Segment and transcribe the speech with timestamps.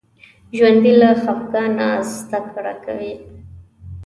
[0.57, 3.13] ژوندي له خفګانه زده کړه کوي